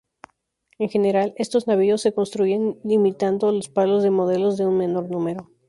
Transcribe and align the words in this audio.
En 0.79 0.89
general, 0.89 1.35
estos 1.37 1.67
navíos 1.67 2.01
se 2.01 2.11
construían 2.11 2.79
imitando 2.83 3.51
los 3.51 3.69
palos 3.69 4.01
de 4.01 4.09
modelos 4.09 4.57
de 4.57 4.65
menor 4.65 5.11
número. 5.11 5.51